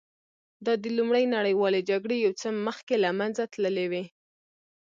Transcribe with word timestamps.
دا 0.65 0.73
د 0.83 0.85
لومړۍ 0.97 1.25
نړیوالې 1.35 1.81
جګړې 1.89 2.17
یو 2.25 2.33
څه 2.41 2.47
مخکې 2.67 2.95
له 3.03 3.09
منځه 3.19 3.43
تللې 3.53 3.85
وې 3.91 4.03